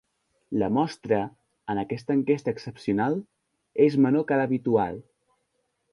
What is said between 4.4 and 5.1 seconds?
l’habitual.